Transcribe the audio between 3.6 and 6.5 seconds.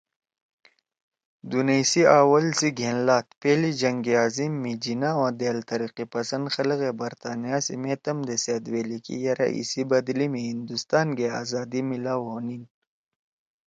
جنگ عظیم( می جناح او دأل ترقی پسند